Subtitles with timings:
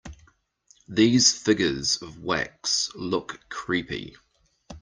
[0.87, 4.15] These figures of wax look creepy.